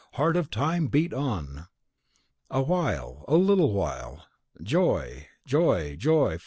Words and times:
Heart 0.13 0.35
of 0.35 0.49
Time, 0.49 0.87
beat 0.87 1.13
on! 1.13 1.67
A 2.49 2.63
while, 2.63 3.23
a 3.27 3.35
little 3.35 3.71
while, 3.71 4.25
joy! 4.63 5.27
joy! 5.45 5.95
joy! 5.95 6.39